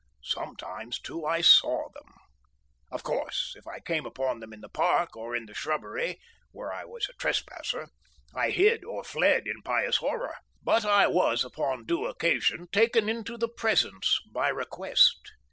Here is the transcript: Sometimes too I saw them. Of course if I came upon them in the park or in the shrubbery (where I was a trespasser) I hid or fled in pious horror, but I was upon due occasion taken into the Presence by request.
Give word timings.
Sometimes 0.23 0.99
too 0.99 1.27
I 1.27 1.41
saw 1.41 1.89
them. 1.89 2.11
Of 2.91 3.03
course 3.03 3.53
if 3.55 3.67
I 3.67 3.79
came 3.79 4.03
upon 4.03 4.39
them 4.39 4.51
in 4.51 4.61
the 4.61 4.67
park 4.67 5.15
or 5.15 5.35
in 5.35 5.45
the 5.45 5.53
shrubbery 5.53 6.19
(where 6.49 6.73
I 6.73 6.85
was 6.85 7.07
a 7.07 7.13
trespasser) 7.13 7.87
I 8.33 8.49
hid 8.49 8.83
or 8.83 9.03
fled 9.03 9.45
in 9.45 9.61
pious 9.61 9.97
horror, 9.97 10.37
but 10.63 10.85
I 10.85 11.05
was 11.05 11.45
upon 11.45 11.85
due 11.85 12.07
occasion 12.07 12.67
taken 12.71 13.09
into 13.09 13.37
the 13.37 13.47
Presence 13.49 14.17
by 14.33 14.49
request. 14.49 15.33